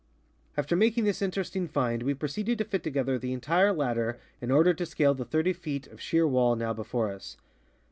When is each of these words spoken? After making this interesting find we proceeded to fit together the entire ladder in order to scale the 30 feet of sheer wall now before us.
After 0.57 0.75
making 0.75 1.03
this 1.03 1.21
interesting 1.21 1.67
find 1.67 2.01
we 2.01 2.15
proceeded 2.15 2.57
to 2.57 2.63
fit 2.65 2.81
together 2.81 3.19
the 3.19 3.33
entire 3.33 3.71
ladder 3.71 4.19
in 4.41 4.49
order 4.49 4.73
to 4.73 4.85
scale 4.87 5.13
the 5.13 5.25
30 5.25 5.53
feet 5.53 5.85
of 5.85 6.01
sheer 6.01 6.27
wall 6.27 6.55
now 6.55 6.73
before 6.73 7.11
us. 7.11 7.37